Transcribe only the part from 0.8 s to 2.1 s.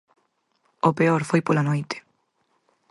O peor foi pola noite.